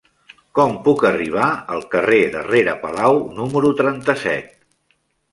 Com 0.59 0.71
puc 0.85 1.03
arribar 1.09 1.49
al 1.75 1.83
carrer 1.91 2.21
de 2.35 2.41
Rere 2.47 2.73
Palau 2.85 3.19
número 3.41 3.71
trenta-set? 3.83 4.57